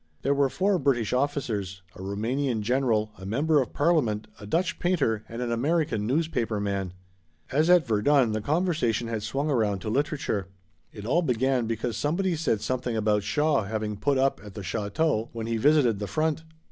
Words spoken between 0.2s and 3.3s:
There were four British officers, a Roumanian general, a